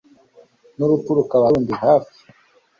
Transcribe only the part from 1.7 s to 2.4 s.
hafi